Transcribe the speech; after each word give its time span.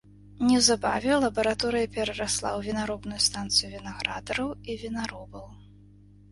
Неўзабаве 0.51 1.17
лабараторыя 1.25 1.91
перарасла 1.97 2.49
ў 2.57 2.69
вінаробную 2.69 3.21
станцыю 3.29 3.69
вінаградараў 3.77 4.47
і 4.73 4.83
вінаробаў. 4.89 5.45